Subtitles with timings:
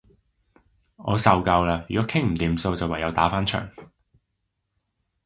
[0.95, 1.85] 我受夠喇！
[1.87, 3.69] 如果傾唔掂數，就唯有打返場